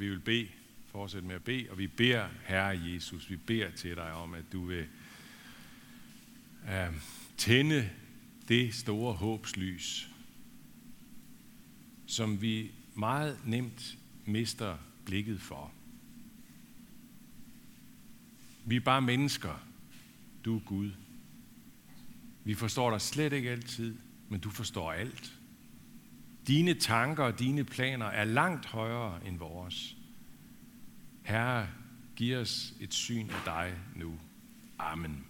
[0.00, 0.48] og vi vil bede,
[0.86, 4.44] fortsætte med at bede, og vi beder, Herre Jesus, vi beder til dig om, at
[4.52, 4.86] du vil
[6.68, 6.94] øh,
[7.36, 7.90] tænde
[8.48, 10.08] det store håbslys,
[12.06, 15.72] som vi meget nemt mister blikket for.
[18.64, 19.66] Vi er bare mennesker.
[20.44, 20.90] Du er Gud.
[22.44, 23.96] Vi forstår dig slet ikke altid,
[24.28, 25.40] men du forstår alt.
[26.46, 29.96] Dine tanker og dine planer er langt højere end vores.
[31.30, 31.68] Herre,
[32.16, 34.18] giv os et syn af dig nu.
[34.78, 35.24] Amen.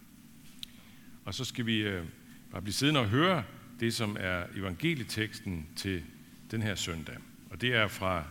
[1.25, 2.05] Og så skal vi øh,
[2.51, 3.43] bare blive siddende og høre
[3.79, 6.03] det, som er evangelieteksten til
[6.51, 7.17] den her søndag.
[7.49, 8.23] Og det er fra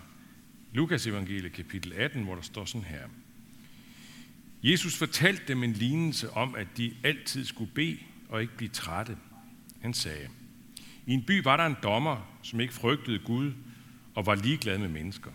[0.72, 3.08] Lukas evangelie kapitel 18, hvor der står sådan her.
[4.62, 9.16] Jesus fortalte dem en lignelse om, at de altid skulle bede og ikke blive trætte.
[9.80, 10.28] Han sagde,
[11.06, 13.52] i en by var der en dommer, som ikke frygtede Gud
[14.14, 15.30] og var ligeglad med mennesker.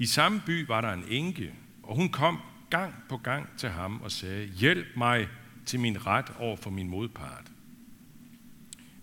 [0.00, 2.38] I samme by var der en enke, og hun kom
[2.70, 5.28] gang på gang til ham og sagde, hjælp mig
[5.66, 7.50] til min ret over for min modpart.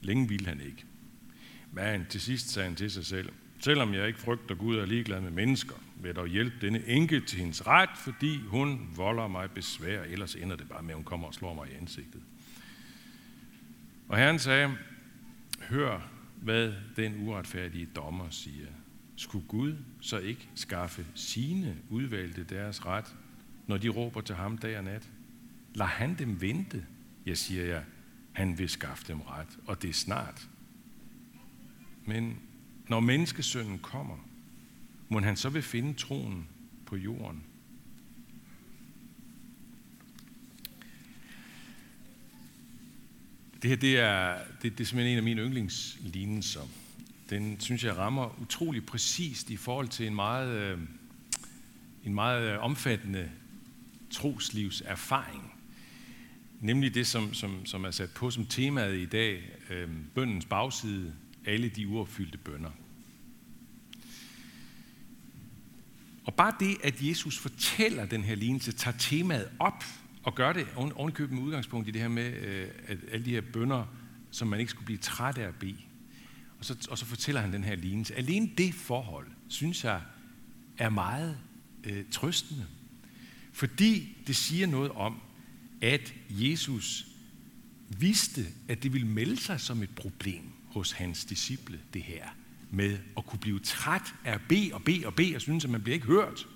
[0.02, 0.86] Længe ville han ikke.
[1.72, 4.86] Men til sidst sagde han til sig selv, selvom jeg ikke frygter Gud og er
[4.86, 9.28] ligeglad med mennesker, vil jeg dog hjælpe denne enke til hendes ret, fordi hun volder
[9.28, 12.22] mig besvær, ellers ender det bare med, at hun kommer og slår mig i ansigtet.
[14.08, 14.78] Og Herren sagde,
[15.70, 16.10] hør,
[16.42, 18.68] hvad den uretfærdige dommer siger.
[19.18, 23.16] Skulle Gud så ikke skaffe sine udvalgte deres ret,
[23.68, 25.10] når de råber til ham dag og nat?
[25.74, 26.86] Lad han dem vente,
[27.26, 27.84] jeg siger jeg,
[28.34, 30.50] han vil skaffe dem ret, og det er snart.
[32.06, 32.40] Men
[32.88, 34.18] når menneskesønnen kommer,
[35.10, 36.48] må han så vil finde troen
[36.86, 37.44] på jorden.
[43.62, 46.62] Det her det er, det, det er simpelthen en af mine yndlingslignelser.
[47.30, 50.80] Den synes jeg rammer utrolig præcist i forhold til en meget, øh,
[52.04, 53.32] en meget øh, omfattende
[54.12, 55.54] troslivserfaring.
[56.62, 61.14] Nemlig det, som, som, som er sat på som temaet i dag, øh, bøndens bagside,
[61.46, 62.72] alle de uopfyldte bønder.
[66.26, 69.84] Og bare det, at Jesus fortæller den her lignelse, tager temaet op
[70.24, 73.42] og gør det ovenkøbet med udgangspunkt i det her med, øh, at alle de her
[73.42, 73.86] bønder,
[74.32, 75.78] som man ikke skulle blive træt af at bede.
[76.60, 78.16] Og så, og så fortæller han den her lignelse.
[78.16, 80.02] Alene det forhold, synes jeg,
[80.78, 81.38] er meget
[81.84, 82.66] øh, trøstende.
[83.54, 85.22] Fordi det siger noget om,
[85.82, 87.08] at Jesus
[88.00, 92.28] vidste, at det ville melde sig som et problem hos hans disciple, det her
[92.72, 95.70] med at kunne blive træt af at bede og bede og bede, og synes, at
[95.70, 96.48] man bliver ikke hørt.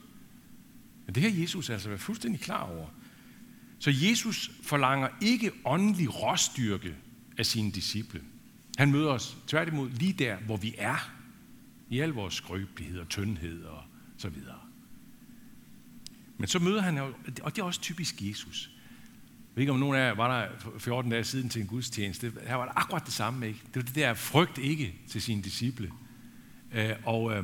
[1.06, 2.88] Men det her Jesus altså været fuldstændig klar over.
[3.80, 6.96] Så Jesus forlanger ikke åndelig råstyrke
[7.38, 8.22] af sine disciple.
[8.82, 11.12] Han møder os tværtimod lige der, hvor vi er.
[11.90, 13.84] I al vores skrøbelighed og tyndhed og
[14.18, 14.60] så videre.
[16.38, 18.70] Men så møder han, og det er også typisk Jesus.
[19.34, 20.48] Jeg ved ikke, om nogen af jer var der
[20.80, 22.34] 14 dage siden til en gudstjeneste.
[22.48, 23.60] Her var det akkurat det samme, ikke?
[23.66, 25.92] Det var det der frygt ikke til sine disciple.
[26.72, 27.44] Øh, og, øh,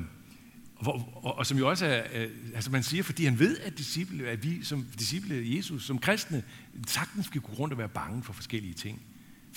[0.75, 3.77] og, og, og som jo også er, øh, altså man siger, fordi han ved, at,
[3.77, 6.43] disciple, at vi som disciple af Jesus, som kristne,
[6.87, 9.01] sagtens skal gå rundt og være bange for forskellige ting.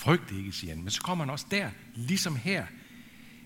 [0.01, 0.83] Frygt ikke, siger han.
[0.83, 2.65] Men så kommer han også der, ligesom her,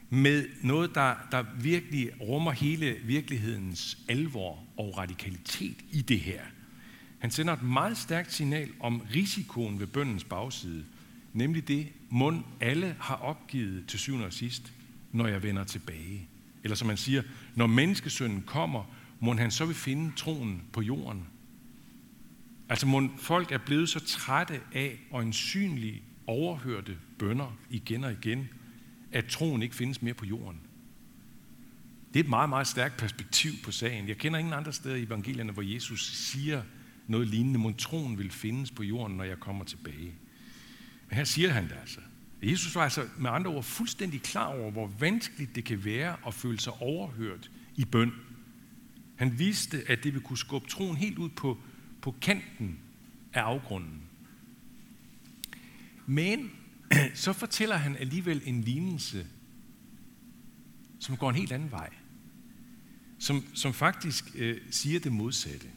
[0.10, 6.42] med noget, der, der virkelig rummer hele virkelighedens alvor og radikalitet i det her.
[7.20, 10.86] Han sender et meget stærkt signal om risikoen ved bøndens bagside,
[11.34, 14.74] nemlig det, mund alle har opgivet til syvende og sidst,
[15.12, 16.28] når jeg vender tilbage.
[16.64, 17.24] Eller som man siger,
[17.56, 18.84] når menneskesønnen kommer,
[19.20, 21.28] må han så vil finde troen på jorden.
[22.70, 28.50] Altså må folk er blevet så trætte af en synlig overhørte bønder igen og igen,
[29.12, 30.60] at troen ikke findes mere på jorden.
[32.14, 34.08] Det er et meget, meget stærkt perspektiv på sagen.
[34.08, 36.62] Jeg kender ingen andre steder i evangelierne, hvor Jesus siger
[37.08, 37.60] noget lignende.
[37.60, 40.16] men troen vil findes på jorden, når jeg kommer tilbage.
[41.10, 42.00] Men her siger han det altså.
[42.44, 46.34] Jesus var altså med andre ord fuldstændig klar over, hvor vanskeligt det kan være at
[46.34, 48.14] føle sig overhørt i bøn.
[49.16, 51.58] Han vidste, at det ville kunne skubbe troen helt ud på,
[52.02, 52.80] på kanten
[53.34, 54.02] af afgrunden.
[56.06, 56.52] Men
[57.14, 59.28] så fortæller han alligevel en lignelse,
[61.00, 61.90] som går en helt anden vej.
[63.20, 65.68] Som, som faktisk øh, siger det modsatte.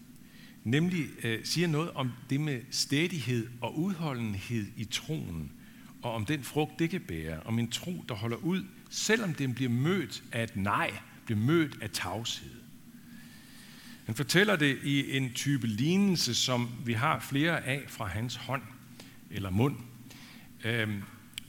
[0.65, 5.53] Nemlig øh, siger noget om det med stedighed og udholdenhed i troen,
[6.03, 9.55] og om den frugt, det kan bære, om en tro, der holder ud, selvom den
[9.55, 10.91] bliver mødt af et nej,
[11.25, 12.51] bliver mødt af tavshed.
[14.07, 18.63] Han fortæller det i en type lignelse, som vi har flere af fra hans hånd
[19.31, 19.77] eller mund
[20.65, 20.89] øh,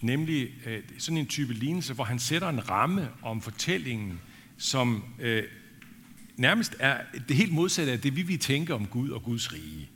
[0.02, 4.20] nemlig øh, sådan en type lignelse, hvor han sætter en ramme om fortællingen,
[4.58, 5.44] som øh,
[6.38, 9.90] nærmest er det helt modsatte af det, vi vil tænke om Gud og Guds rige.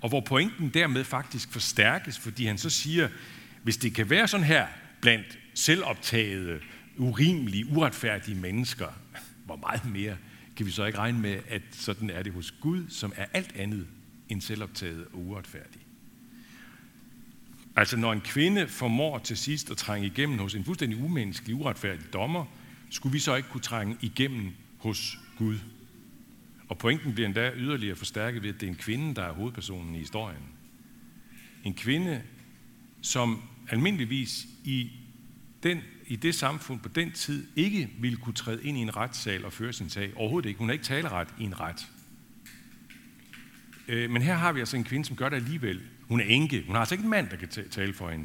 [0.00, 3.08] Og hvor pointen dermed faktisk forstærkes, fordi han så siger,
[3.62, 4.66] hvis det kan være sådan her
[5.00, 6.60] blandt selvoptagede,
[6.96, 8.86] urimelige, uretfærdige mennesker,
[9.44, 10.16] hvor meget mere
[10.56, 13.56] kan vi så ikke regne med, at sådan er det hos Gud, som er alt
[13.56, 13.86] andet
[14.28, 15.80] end selvoptaget og uretfærdig.
[17.76, 22.12] Altså når en kvinde formår til sidst at trænge igennem hos en fuldstændig umenneskelig, uretfærdig
[22.12, 22.44] dommer,
[22.90, 25.58] skulle vi så ikke kunne trænge igennem hos Gud.
[26.68, 29.94] Og pointen bliver endda yderligere forstærket ved, at det er en kvinde, der er hovedpersonen
[29.94, 30.42] i historien.
[31.64, 32.22] En kvinde,
[33.02, 34.90] som almindeligvis i,
[35.62, 39.44] den, i det samfund på den tid ikke ville kunne træde ind i en retssal
[39.44, 40.12] og føre sin sag.
[40.16, 40.58] Overhovedet ikke.
[40.58, 41.86] Hun har ikke taleret i en ret.
[43.90, 45.80] Øh, men her har vi altså en kvinde, som gør det alligevel.
[46.08, 46.62] Hun er enke.
[46.66, 48.24] Hun har altså ikke en mand, der kan tale for hende.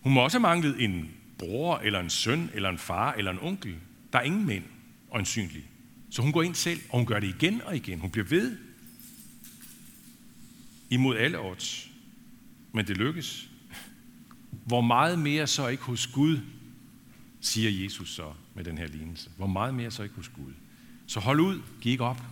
[0.00, 3.38] Hun må også have manglet en bror, eller en søn, eller en far, eller en
[3.42, 3.74] onkel.
[4.12, 4.64] Der er ingen mænd,
[5.12, 5.64] øjensynligt.
[6.10, 7.98] Så hun går ind selv, og hun gør det igen og igen.
[7.98, 8.56] Hun bliver ved
[10.90, 11.90] imod alle odds.
[12.72, 13.50] Men det lykkes.
[14.50, 16.38] Hvor meget mere så ikke hos Gud,
[17.40, 19.30] siger Jesus så med den her lignelse.
[19.36, 20.52] Hvor meget mere så ikke hos Gud.
[21.06, 22.22] Så hold ud, giv ikke op.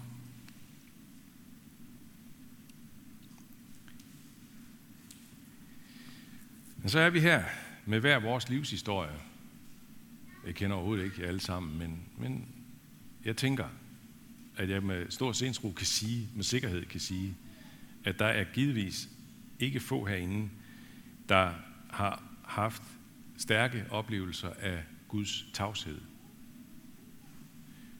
[6.82, 7.44] Men så er vi her
[7.86, 9.18] med hver vores livshistorie.
[10.46, 12.48] Jeg kender overhovedet ikke jer alle sammen, men, men
[13.24, 13.68] jeg tænker,
[14.56, 17.36] at jeg med stor sindsro kan sige, med sikkerhed kan sige,
[18.04, 19.08] at der er givetvis
[19.58, 20.50] ikke få herinde,
[21.28, 21.52] der
[21.90, 22.82] har haft
[23.36, 26.00] stærke oplevelser af Guds tavshed.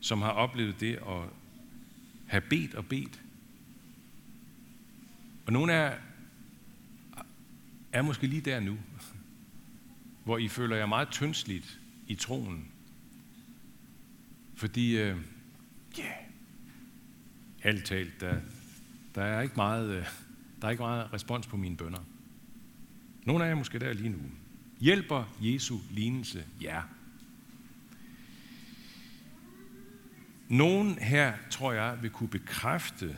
[0.01, 1.23] Som har oplevet det at
[2.27, 3.23] have bedt og bedt.
[5.47, 5.99] Og nogle af
[7.93, 8.79] er måske lige der nu,
[10.25, 12.69] hvor I føler jer meget tyndsligt i troen.
[14.55, 15.17] Fordi, øh,
[15.99, 16.15] yeah,
[17.63, 18.41] alt talt, der,
[19.15, 20.07] der, er ikke meget, øh,
[20.61, 22.01] der er ikke meget respons på mine bønder.
[23.25, 24.19] Nogle af jer er måske der lige nu.
[24.81, 26.83] Hjælper Jesu lignelse Ja.
[30.49, 33.17] Nogen her, tror jeg, vil kunne bekræfte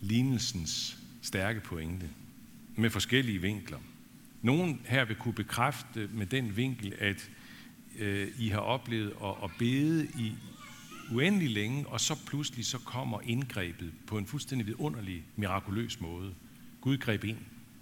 [0.00, 2.10] lignelsens stærke pointe
[2.76, 3.78] med forskellige vinkler.
[4.42, 7.30] Nogen her vil kunne bekræfte med den vinkel, at
[7.98, 10.32] øh, I har oplevet at, at bede i
[11.12, 16.34] uendelig længe, og så pludselig så kommer indgrebet på en fuldstændig vidunderlig, mirakuløs måde.
[16.80, 17.38] Gud greb ind,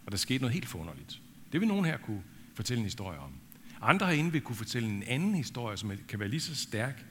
[0.07, 1.21] og der skete noget helt forunderligt.
[1.53, 2.23] Det vil nogen her kunne
[2.55, 3.33] fortælle en historie om.
[3.81, 7.05] Andre herinde vil kunne fortælle en anden historie, som kan være lige så stærk,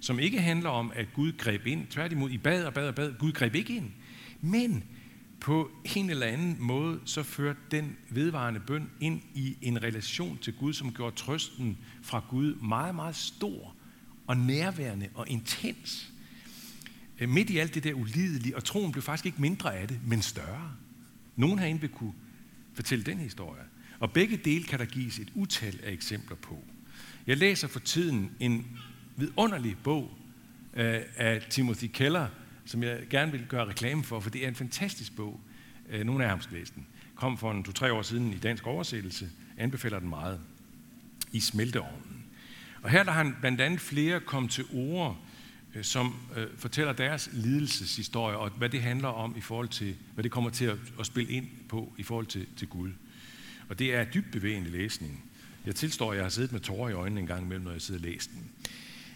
[0.00, 1.86] som ikke handler om, at Gud greb ind.
[1.86, 3.14] Tværtimod, I bad og bad og bad.
[3.18, 3.90] Gud greb ikke ind.
[4.40, 4.84] Men
[5.40, 10.54] på en eller anden måde, så førte den vedvarende bøn ind i en relation til
[10.54, 13.74] Gud, som gjorde trøsten fra Gud meget, meget stor
[14.26, 16.12] og nærværende og intens.
[17.20, 20.00] Øh, midt i alt det der ulidelige, og troen blev faktisk ikke mindre af det,
[20.06, 20.72] men større.
[21.36, 22.14] Nogen herinde vil kunne
[22.74, 23.62] fortælle den historie.
[24.00, 26.64] Og begge dele kan der gives et utal af eksempler på.
[27.26, 28.66] Jeg læser for tiden en
[29.16, 30.10] vidunderlig bog
[30.74, 32.28] øh, af Timothy Keller,
[32.68, 35.40] som jeg gerne vil gøre reklame for, for det er en fantastisk bog.
[35.88, 36.86] Øh, Nogle af jer har læst den.
[37.14, 39.30] Kom for en to-tre år siden i dansk oversættelse.
[39.56, 40.40] Anbefaler den meget.
[41.32, 42.24] I smelteovnen.
[42.82, 45.18] Og her der har han blandt andet flere kom til ord,
[45.74, 50.22] øh, som øh, fortæller deres lidelseshistorie, og hvad det handler om i forhold til, hvad
[50.22, 52.90] det kommer til at, at spille ind på i forhold til, til Gud.
[53.68, 55.24] Og det er dybt bevægende læsning.
[55.66, 57.82] Jeg tilstår, at jeg har siddet med tårer i øjnene en gang imellem, når jeg
[57.82, 58.50] sidder og læser den.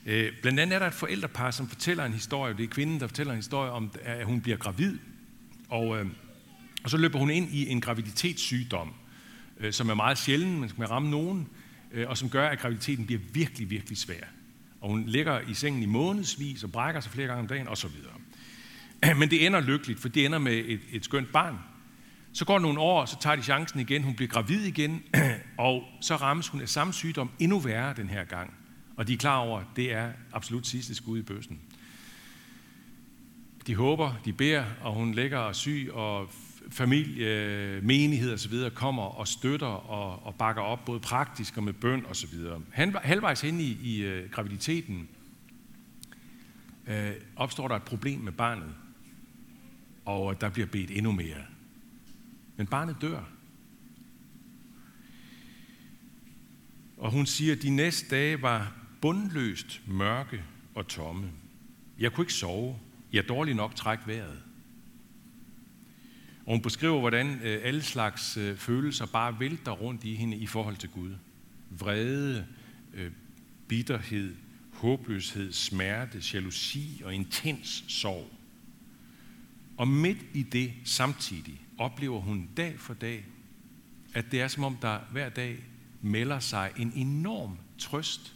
[0.07, 2.55] Øh, blandt andet er der et forældrepar, som fortæller en historie.
[2.57, 4.99] Det er kvinden, der fortæller en historie om, at hun bliver gravid.
[5.69, 6.07] Og, øh,
[6.85, 8.95] og så løber hun ind i en graviditetssygdom,
[9.61, 11.49] øh, som er meget sjælden, men som kan ramme nogen,
[11.93, 14.25] øh, og som gør, at graviditeten bliver virkelig, virkelig svær.
[14.81, 17.91] Og hun ligger i sengen i månedsvis og brækker sig flere gange om dagen osv.
[19.19, 21.59] Men det ender lykkeligt, for det ender med et, et skønt barn.
[22.33, 24.03] Så går nogle år, så tager de chancen igen.
[24.03, 25.03] Hun bliver gravid igen,
[25.59, 28.55] og så rammes hun af samme sygdom endnu værre den her gang.
[28.97, 31.61] Og de er klar over, at det er absolut sidste skud i bøssen.
[33.67, 36.29] De håber, de beder, og hun ligger og syg, og
[36.71, 38.71] familie, menighed osv.
[38.75, 42.39] kommer og støtter og, og bakker op, både praktisk og med bøn osv.
[43.03, 45.09] Halvvejs hen i, i øh, graviditeten
[46.87, 48.75] øh, opstår der et problem med barnet,
[50.05, 51.45] og øh, der bliver bedt endnu mere.
[52.57, 53.21] Men barnet dør.
[56.97, 60.45] Og hun siger, at de næste dage var bundløst mørke
[60.75, 61.31] og tomme.
[61.99, 62.79] Jeg kunne ikke sove.
[63.13, 64.43] Jeg dårligt nok træk vejret.
[66.47, 70.47] Og hun beskriver, hvordan øh, alle slags øh, følelser bare vælter rundt i hende i
[70.47, 71.15] forhold til Gud.
[71.71, 72.47] Vrede,
[72.95, 73.11] øh,
[73.69, 74.35] bitterhed,
[74.73, 78.31] håbløshed, smerte, jalousi og intens sorg.
[79.77, 83.25] Og midt i det samtidig oplever hun dag for dag,
[84.15, 85.59] at det er som om, der hver dag
[86.03, 88.35] melder sig en enorm trøst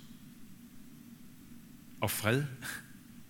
[2.07, 2.45] og fred.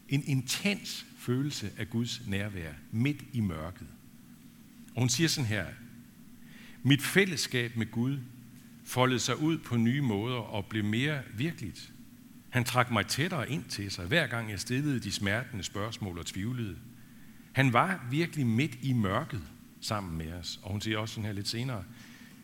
[0.09, 3.87] En intens følelse af Guds nærvær midt i mørket.
[4.95, 5.67] Og hun siger sådan her,
[6.83, 8.19] mit fællesskab med Gud
[8.85, 11.93] foldede sig ud på nye måder og blev mere virkeligt.
[12.51, 16.27] Han trak mig tættere ind til sig, hver gang jeg stillede de smertende spørgsmål og
[16.27, 16.77] tvivlede.
[17.53, 19.43] Han var virkelig midt i mørket
[19.81, 20.61] sammen med os.
[20.63, 21.85] Og hun siger også sådan her lidt senere,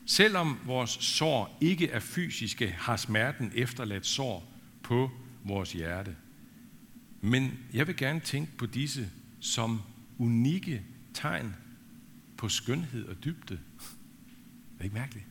[0.07, 5.11] selvom vores sår ikke er fysiske, har smerten efterladt sår på
[5.45, 6.17] vores hjerte.
[7.25, 9.11] Men jeg vil gerne tænke på disse
[9.41, 9.83] som
[10.19, 10.83] unikke
[11.15, 11.55] tegn
[12.37, 13.55] på skønhed og dybde.
[13.55, 15.27] Er det ikke mærkeligt?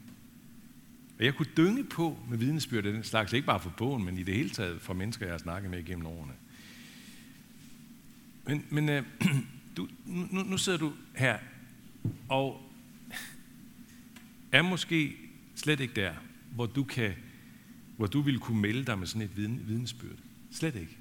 [1.19, 4.17] Og jeg kunne dynge på med vidnesbyrd af den slags, ikke bare for bogen, men
[4.17, 6.33] i det hele taget for mennesker, jeg har snakket med igennem årene.
[8.45, 9.03] Men, men øh,
[9.77, 11.37] du, nu, nu sidder du her,
[12.29, 12.71] og
[14.51, 15.15] er måske
[15.55, 16.13] slet ikke der,
[16.55, 17.13] hvor du, kan,
[17.97, 20.17] hvor du vil kunne melde dig med sådan et vidnesbyrd.
[20.51, 21.00] Slet ikke.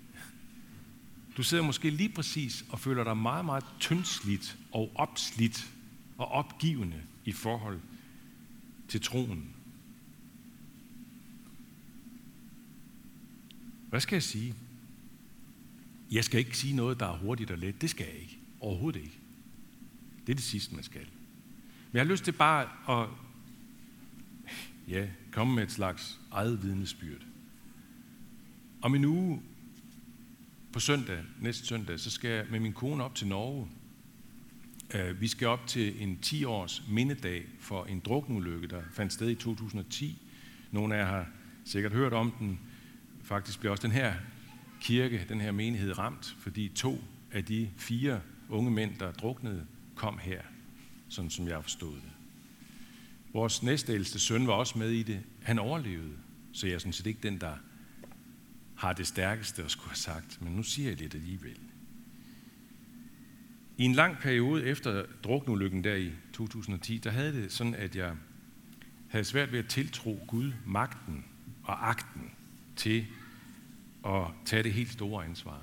[1.40, 5.70] Du sidder måske lige præcis og føler dig meget, meget tyndslidt og opslidt
[6.18, 7.80] og opgivende i forhold
[8.88, 9.54] til troen.
[13.88, 14.54] Hvad skal jeg sige?
[16.10, 17.80] Jeg skal ikke sige noget, der er hurtigt og let.
[17.80, 18.38] Det skal jeg ikke.
[18.60, 19.18] Overhovedet ikke.
[20.26, 21.06] Det er det sidste, man skal.
[21.90, 23.08] Men jeg har lyst til bare at
[24.88, 27.22] ja, komme med et slags eget vidnesbyrd.
[28.82, 29.42] Om en uge
[30.72, 33.68] på søndag, næste søndag, så skal jeg med min kone op til Norge.
[34.94, 39.34] Øh, vi skal op til en 10-års mindedag for en drukneulykke, der fandt sted i
[39.34, 40.18] 2010.
[40.70, 41.26] Nogle af jer har
[41.64, 42.60] sikkert hørt om den.
[43.22, 44.14] Faktisk blev også den her
[44.80, 50.18] kirke, den her menighed ramt, fordi to af de fire unge mænd, der druknede, kom
[50.18, 50.42] her,
[51.08, 52.12] sådan som jeg forstod det.
[53.32, 55.20] Vores næstældste søn var også med i det.
[55.42, 56.12] Han overlevede,
[56.52, 57.56] så jeg er sådan set ikke den, der
[58.80, 61.58] har det stærkeste at skulle have sagt, men nu siger jeg det alligevel.
[63.76, 68.14] I en lang periode efter drukneulykken der i 2010, der havde det sådan, at jeg
[69.08, 71.24] havde svært ved at tiltro Gud magten
[71.64, 72.30] og agten
[72.76, 73.06] til
[74.06, 75.62] at tage det helt store ansvar.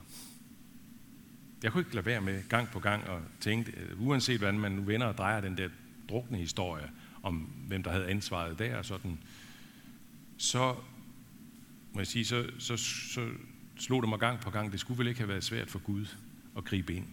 [1.63, 4.71] Jeg kunne ikke lade være med gang på gang at tænke, øh, uanset hvordan man
[4.71, 5.69] nu vender og drejer den der
[6.09, 6.91] drukne historie,
[7.23, 7.35] om
[7.67, 9.19] hvem der havde ansvaret der, sådan,
[10.37, 10.75] så
[11.97, 13.29] må jeg sige, så, så, så
[13.77, 16.05] slog det mig gang på gang, det skulle vel ikke have været svært for Gud
[16.57, 17.05] at gribe ind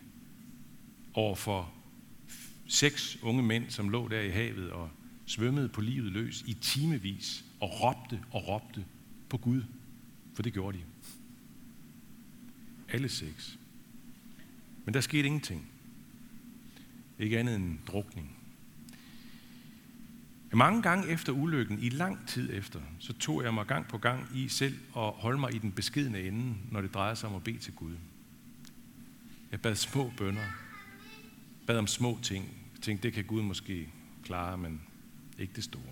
[1.15, 1.73] over for
[2.67, 4.91] seks unge mænd, som lå der i havet og
[5.27, 8.85] svømmede på livet løs i timevis og råbte og råbte
[9.29, 9.63] på Gud,
[10.35, 10.85] for det gjorde de.
[12.89, 13.59] Alle seks.
[14.85, 15.69] Men der skete ingenting.
[17.19, 18.34] Ikke andet end drukning.
[20.55, 24.29] Mange gange efter ulykken, i lang tid efter, så tog jeg mig gang på gang
[24.35, 27.45] i selv at holde mig i den beskedne ende, når det drejede sig om at
[27.45, 27.97] bede til Gud.
[29.51, 30.43] Jeg bad små bønder,
[31.67, 32.45] bad om små ting.
[32.75, 33.89] Jeg tænkte, det kan Gud måske
[34.25, 34.83] klare, men
[35.39, 35.83] ikke det store.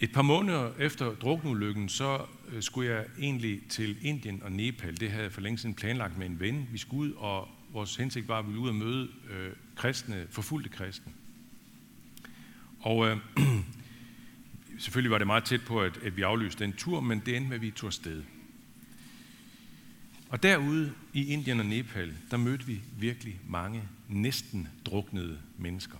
[0.00, 5.00] Et par måneder efter drukneulykken, så øh, skulle jeg egentlig til Indien og Nepal.
[5.00, 6.68] Det havde jeg for længe siden planlagt med en ven.
[6.72, 10.26] Vi skulle ud, og vores hensigt var, at vi ville ud og møde øh, kristne,
[10.30, 11.12] forfulgte kristne.
[12.80, 13.16] Og øh,
[14.78, 17.48] selvfølgelig var det meget tæt på, at, at vi aflyste den tur, men det endte
[17.48, 18.22] med, at vi tog afsted.
[20.28, 25.98] Og derude i Indien og Nepal, der mødte vi virkelig mange næsten druknede mennesker.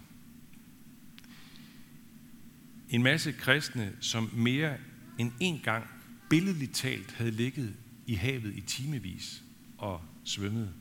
[2.90, 4.76] En masse kristne, som mere
[5.18, 5.86] end en gang
[6.30, 7.74] billedligt talt havde ligget
[8.06, 9.42] i havet i timevis
[9.78, 10.72] og svømmet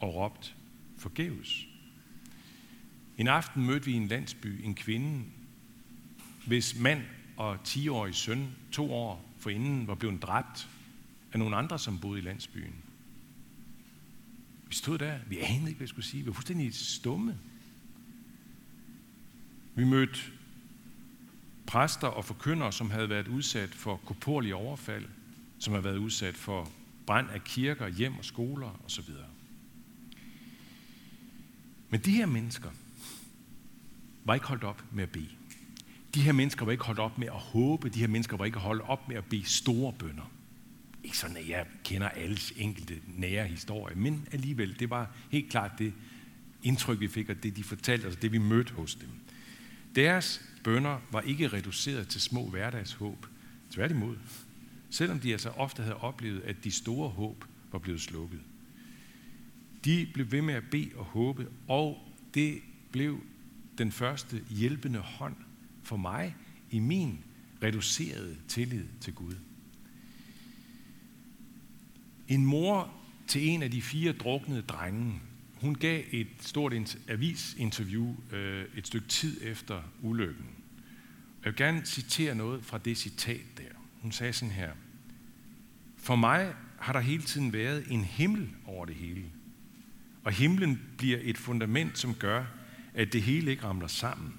[0.00, 0.54] og råbt
[0.98, 1.66] forgæves.
[3.18, 5.24] En aften mødte vi i en landsby en kvinde,
[6.46, 7.02] hvis mand
[7.36, 10.68] og 10-årig søn to år forinden var blevet dræbt
[11.32, 12.74] af nogle andre, som boede i landsbyen.
[14.68, 16.22] Vi stod der, vi anede ikke, hvad jeg skulle sige.
[16.22, 17.38] Vi var fuldstændig stumme.
[19.74, 20.20] Vi mødte
[21.66, 25.04] præster og forkyndere, som havde været udsat for korporlige overfald,
[25.58, 26.70] som havde været udsat for
[27.06, 29.10] brand af kirker, hjem og skoler osv.
[31.90, 32.70] Men de her mennesker
[34.26, 35.28] var ikke holdt op med at bede.
[36.14, 37.88] De her mennesker var ikke holdt op med at håbe.
[37.88, 40.30] De her mennesker var ikke holdt op med at bede store bønder.
[41.04, 45.70] Ikke sådan, at jeg kender alles enkelte nære historie, men alligevel, det var helt klart
[45.78, 45.92] det
[46.62, 49.08] indtryk, vi fik, og det de fortalte os, det vi mødte hos dem.
[49.94, 53.26] Deres bønder var ikke reduceret til små hverdagshåb.
[53.70, 54.16] Tværtimod,
[54.90, 58.40] selvom de altså ofte havde oplevet, at de store håb var blevet slukket.
[59.84, 62.58] De blev ved med at bede og håbe, og det
[62.92, 63.20] blev
[63.78, 65.36] den første hjælpende hånd
[65.82, 66.36] for mig
[66.70, 67.18] i min
[67.62, 69.34] reducerede tillid til Gud.
[72.28, 72.94] En mor
[73.26, 75.20] til en af de fire druknede drenge,
[75.60, 80.46] hun gav et stort avisinterview øh, et stykke tid efter ulykken.
[81.44, 83.74] Jeg vil gerne citere noget fra det citat der.
[84.02, 84.72] Hun sagde sådan her.
[85.96, 89.24] For mig har der hele tiden været en himmel over det hele.
[90.24, 92.44] Og himlen bliver et fundament, som gør,
[92.96, 94.34] at det hele ikke ramler sammen.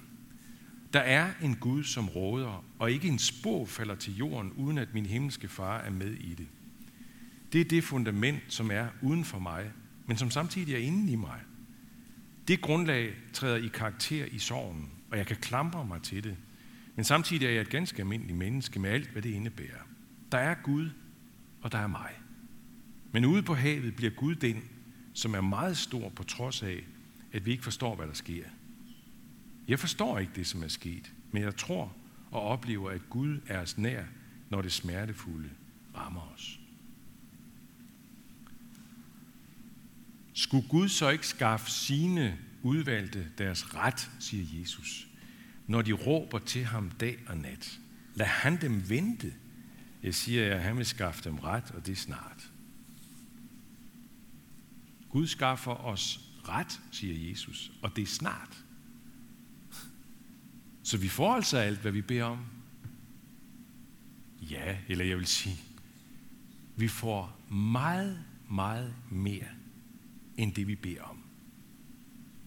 [0.94, 4.94] Der er en Gud, som råder, og ikke en spor falder til jorden, uden at
[4.94, 6.48] min himmelske far er med i det.
[7.54, 9.72] Det er det fundament, som er uden for mig,
[10.06, 11.40] men som samtidig er inde i mig.
[12.48, 16.38] Det grundlag træder i karakter i sorgen, og jeg kan klamre mig til det.
[16.96, 19.88] Men samtidig er jeg et ganske almindeligt menneske med alt, hvad det indebærer.
[20.32, 20.90] Der er Gud,
[21.62, 22.12] og der er mig.
[23.12, 24.64] Men ude på havet bliver Gud den,
[25.14, 26.84] som er meget stor på trods af,
[27.32, 28.44] at vi ikke forstår, hvad der sker.
[29.68, 31.96] Jeg forstår ikke det, som er sket, men jeg tror
[32.32, 34.04] og oplever, at Gud er os nær,
[34.50, 35.50] når det smertefulde
[35.96, 36.60] rammer os.
[40.34, 45.08] Skulle Gud så ikke skaffe sine udvalgte deres ret, siger Jesus,
[45.68, 47.80] når de råber til ham dag og nat?
[48.16, 49.34] Lad han dem vente.
[50.04, 52.52] Jeg siger at han vil skaffe dem ret, og det er snart.
[55.10, 58.64] Gud skaffer os ret, siger Jesus, og det er snart.
[60.84, 62.46] Så vi får altså alt, hvad vi beder om.
[64.42, 65.58] Ja, eller jeg vil sige,
[66.76, 69.48] vi får meget, meget mere,
[70.38, 71.24] end det vi beder om.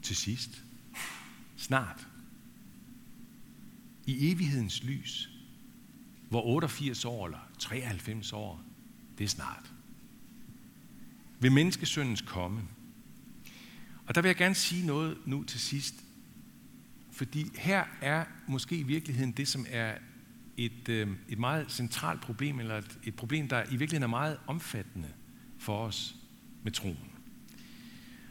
[0.02, 0.64] Til sidst.
[1.57, 2.07] Snart.
[4.07, 5.30] I evighedens lys,
[6.28, 8.63] hvor 88 år eller 93 år,
[9.19, 9.73] det er snart.
[11.41, 12.63] Ved menneskesøndens komme.
[14.10, 15.94] Og der vil jeg gerne sige noget nu til sidst,
[17.12, 19.94] fordi her er måske i virkeligheden det, som er
[20.56, 24.38] et, øh, et meget centralt problem, eller et, et problem, der i virkeligheden er meget
[24.46, 25.08] omfattende
[25.58, 26.16] for os
[26.62, 27.10] med troen.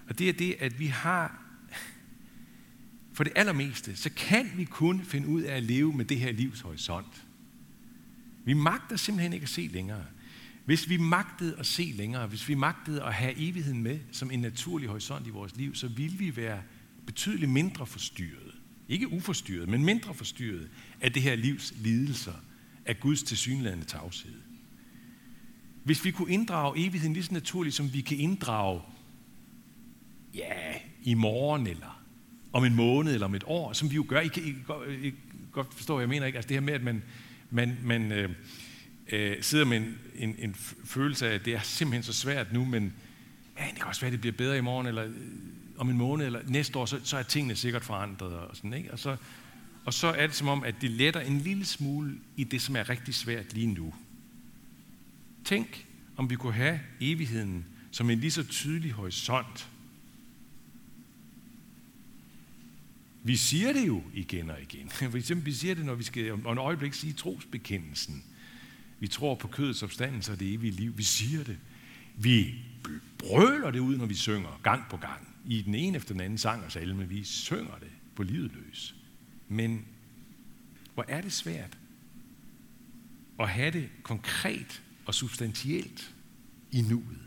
[0.10, 1.42] Og det er det, at vi har,
[3.14, 6.32] for det allermeste, så kan vi kun finde ud af at leve med det her
[6.32, 7.26] livs horisont.
[8.46, 10.06] Vi magter simpelthen ikke at se længere.
[10.70, 14.40] Hvis vi magtede at se længere, hvis vi magtede at have evigheden med som en
[14.40, 16.62] naturlig horisont i vores liv, så ville vi være
[17.06, 18.56] betydeligt mindre forstyrret
[18.90, 20.70] ikke uforstyrret, men mindre forstyrret
[21.02, 22.34] af det her livs lidelser,
[22.86, 24.42] af Guds tilsyneladende tavshed.
[25.84, 28.82] Hvis vi kunne inddrage evigheden lige så naturligt, som vi kan inddrage,
[30.34, 32.02] ja, i morgen, eller
[32.54, 34.20] om en måned, eller om et år, som vi jo gør.
[34.20, 35.14] I kan, I kan I
[35.52, 36.38] godt forstå, hvad jeg mener, ikke?
[36.38, 37.04] Altså det her med, at man,
[37.52, 38.30] man, man øh,
[39.12, 42.66] øh, sidder med en, en, en følelse af, at det er simpelthen så svært nu,
[42.66, 42.94] men
[43.60, 45.12] ja, det kan også være, at det bliver bedre i morgen, eller øh,
[45.78, 48.34] om en måned eller næste år, så, så er tingene sikkert forandret.
[48.34, 48.92] Og, sådan, ikke?
[48.92, 49.18] Og, så,
[49.86, 52.76] og så er det som om, at det letter en lille smule i det, som
[52.76, 53.94] er rigtig svært lige nu.
[55.46, 55.86] Tænk,
[56.18, 59.70] om vi kunne have evigheden som en lige så tydelig horisont.
[63.24, 64.90] Vi siger det jo igen og igen.
[65.12, 68.24] For eksempel, vi siger det, når vi skal om et øjeblik sige trosbekendelsen.
[69.00, 70.98] Vi tror på kødets opstandelse og det evige liv.
[70.98, 71.58] Vi siger det.
[72.16, 72.56] Vi
[73.18, 76.38] brøler det ud, når vi synger, gang på gang i den ene efter den anden
[76.38, 77.10] sang og salme.
[77.10, 78.96] Vi synger det på livet løs.
[79.48, 79.86] Men
[80.94, 81.78] hvor er det svært
[83.40, 86.16] at have det konkret og substantielt
[86.72, 87.20] i nuet.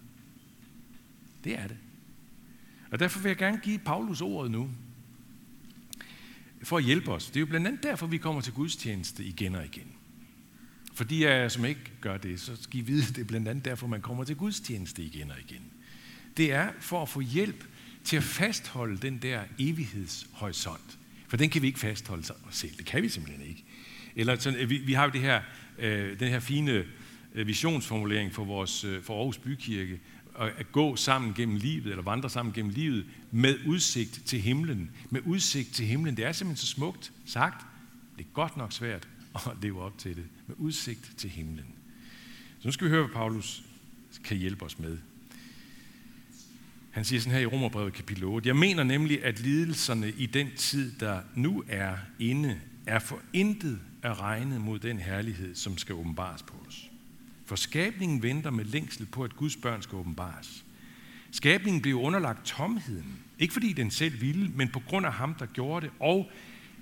[1.45, 1.77] Det er det.
[2.91, 4.71] Og derfor vil jeg gerne give Paulus ordet nu,
[6.63, 7.27] for at hjælpe os.
[7.27, 9.93] Det er jo blandt andet derfor, vi kommer til gudstjeneste igen og igen.
[10.95, 13.87] Fordi jer, som ikke gør det, så skal I vide, det er blandt andet derfor,
[13.87, 15.63] man kommer til gudstjeneste igen og igen.
[16.37, 17.65] Det er for at få hjælp
[18.05, 20.99] til at fastholde den der evighedshorisont.
[21.29, 22.77] For den kan vi ikke fastholde sig selv.
[22.77, 23.65] Det kan vi simpelthen ikke.
[24.17, 25.41] Eller sådan, øh, vi, vi har jo det her,
[25.79, 26.85] øh, den her fine
[27.35, 30.01] øh, visionsformulering for, vores, øh, for Aarhus Bykirke,
[30.39, 34.91] at gå sammen gennem livet, eller vandre sammen gennem livet, med udsigt til himlen.
[35.11, 36.17] Med udsigt til himlen.
[36.17, 37.67] Det er simpelthen så smukt sagt.
[38.19, 39.09] Det er godt nok svært
[39.47, 40.25] og leve op til det.
[40.47, 41.67] Med udsigt til himlen.
[42.61, 43.63] Så nu skal vi høre, hvad Paulus
[44.25, 44.99] kan hjælpe os med
[46.93, 48.49] han siger sådan her i Romerbrevet kapitel 8.
[48.49, 53.81] Jeg mener nemlig, at lidelserne i den tid, der nu er inde, er for intet
[54.03, 56.91] at regne mod den herlighed, som skal åbenbares på os.
[57.47, 60.65] For skabningen venter med længsel på, at Guds børn skal åbenbares.
[61.31, 63.19] Skabningen blev underlagt tomheden.
[63.39, 66.31] Ikke fordi den selv ville, men på grund af ham, der gjorde det, og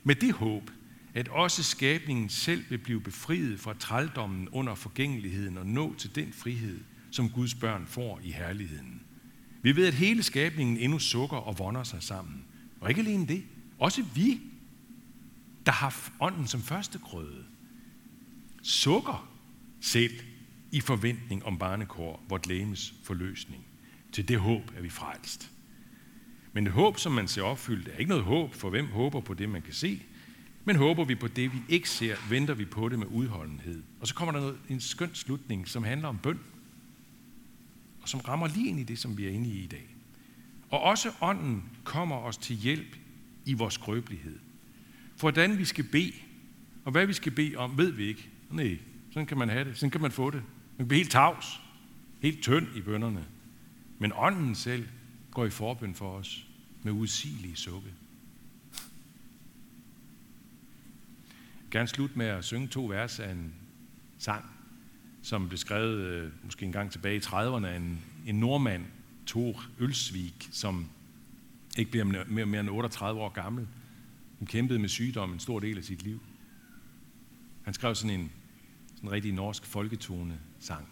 [0.05, 0.71] med det håb,
[1.15, 6.33] at også skabningen selv vil blive befriet fra trældommen under forgængeligheden og nå til den
[6.33, 9.03] frihed, som Guds børn får i herligheden.
[9.63, 12.45] Vi ved, at hele skabningen endnu sukker og vonder sig sammen.
[12.81, 13.45] Og ikke alene det,
[13.79, 14.41] også vi,
[15.67, 17.45] der har ånden som første grøde,
[18.63, 19.31] sukker
[19.81, 20.13] selv
[20.73, 23.65] i forventning om barnekår, vort lægemes forløsning.
[24.13, 25.51] Til det håb er vi frelst.
[26.53, 29.35] Men et håb, som man ser opfyldt, er ikke noget håb, for hvem håber på
[29.35, 30.03] det, man kan se,
[30.65, 33.83] men håber vi på det, vi ikke ser, venter vi på det med udholdenhed.
[34.01, 36.41] Og så kommer der noget, en skøn slutning, som handler om bøn,
[38.03, 39.87] og som rammer lige ind i det, som vi er inde i i dag.
[40.71, 42.97] Og også ånden kommer os til hjælp
[43.45, 44.39] i vores skrøbelighed.
[45.17, 46.13] For hvordan vi skal bede,
[46.85, 48.29] og hvad vi skal bede om, ved vi ikke.
[48.51, 48.79] Nej,
[49.11, 49.79] sådan kan man have det.
[49.79, 50.43] Sådan kan man få det.
[50.79, 51.61] Man bliver helt tavs,
[52.23, 53.25] helt tynd i bønderne.
[53.99, 54.89] Men ånden selv
[55.31, 56.47] går i forbøn for os
[56.83, 57.89] med usigelige sukke.
[61.53, 63.55] Jeg vil gerne slutte med at synge to vers af en
[64.19, 64.45] sang,
[65.23, 68.85] som blev skrevet øh, måske en gang tilbage i 30'erne af en, en nordmand,
[69.27, 70.87] Thor Ølsvig, som
[71.79, 73.69] ikke bliver mere, mere end 38 år gammel.
[74.39, 76.21] Han kæmpede med sygdom en stor del af sit liv.
[77.65, 78.31] Han skrev sådan en
[79.01, 80.89] sådan en rigtig norsk folketone sang.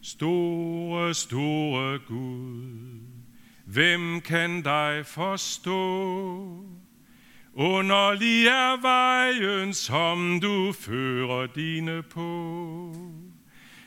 [0.00, 3.00] Store, store Gud,
[3.64, 6.66] hvem kan dig forstå?
[7.56, 12.94] Underlig er vejen, som du fører dine på.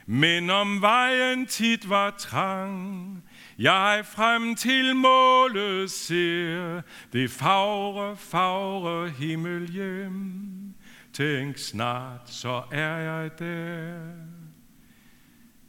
[0.06, 3.22] Men om vejen tit var trang,
[3.58, 6.80] jeg frem til målet ser,
[7.12, 10.74] det fagre, fagre himmel hjem.
[11.12, 13.98] Tænk snart, så er jeg der.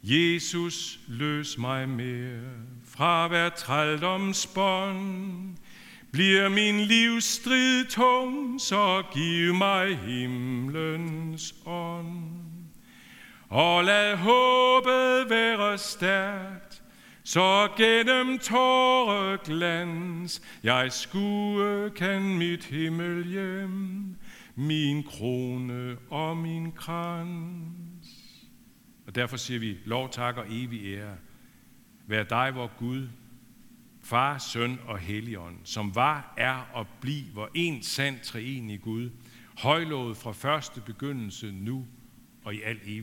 [0.02, 2.40] Jesus, løs mig mere
[2.84, 5.56] fra hver trældomsbånd.
[6.12, 12.40] Bliver min livs strid tung, så giv mig himlens ånd.
[13.48, 16.82] Og lad håbet være stærkt,
[17.24, 24.16] så gennem tåreglans jeg skue kan mit himmel hjem,
[24.54, 28.06] min krone og min krans.
[29.06, 31.16] Og derfor siger vi, lov, tak og evig ære.
[32.06, 33.08] Vær dig, vor Gud,
[34.10, 39.10] Far, Søn og Helligånd, som var, er og bliver en sand treenig Gud,
[39.58, 41.86] højlovet fra første begyndelse nu
[42.44, 43.00] og i al evighed.